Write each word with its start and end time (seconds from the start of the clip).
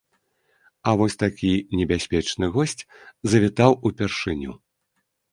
А 0.91 0.93
вось 0.99 1.17
такі 1.23 1.51
небяспечны 1.81 2.49
госць 2.55 2.85
завітаў 3.33 3.71
упершыню. 3.91 4.51